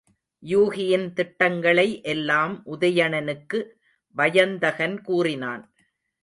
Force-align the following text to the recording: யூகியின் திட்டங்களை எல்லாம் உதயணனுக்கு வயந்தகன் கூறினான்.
யூகியின் 0.43 1.13
திட்டங்களை 1.13 2.01
எல்லாம் 2.03 2.55
உதயணனுக்கு 2.65 3.59
வயந்தகன் 4.15 5.01
கூறினான். 5.01 5.63